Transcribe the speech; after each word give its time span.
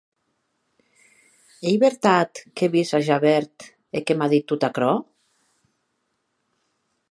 Ei 1.69 1.77
vertat 1.83 2.31
qu’è 2.55 2.69
vist 2.73 2.93
a 2.97 3.03
Javert 3.07 3.55
e 3.95 3.99
que 4.05 4.17
m’a 4.17 4.31
dit 4.33 4.45
tot 4.49 4.67
aquerò? 4.69 4.93